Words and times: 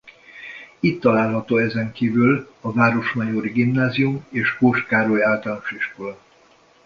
Itt 0.79 1.01
található 1.01 1.57
ezen 1.57 1.91
kívül 1.91 2.53
a 2.61 2.71
Városmajori 2.73 3.49
Gimnázium 3.49 4.25
és 4.29 4.55
Kós 4.57 4.83
Károly 4.85 5.23
Általános 5.23 5.71
Iskola. 5.71 6.19